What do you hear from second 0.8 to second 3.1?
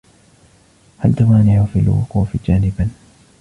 هل تمانع في الوقوف جانبًا؟